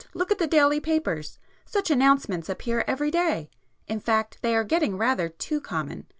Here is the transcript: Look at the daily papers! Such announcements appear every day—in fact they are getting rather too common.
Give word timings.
Look 0.15 0.31
at 0.31 0.39
the 0.39 0.47
daily 0.47 0.79
papers! 0.79 1.37
Such 1.63 1.91
announcements 1.91 2.49
appear 2.49 2.83
every 2.87 3.11
day—in 3.11 3.99
fact 3.99 4.39
they 4.41 4.55
are 4.55 4.63
getting 4.63 4.97
rather 4.97 5.29
too 5.29 5.61
common. 5.61 6.07